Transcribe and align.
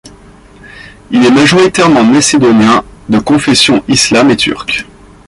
Il 1.11 1.23
est 1.23 1.29
majoritairement 1.29 2.03
macédoniens 2.03 2.83
de 3.07 3.19
confession 3.19 3.83
islam 3.87 4.31
et 4.31 4.35
turc. 4.35 4.87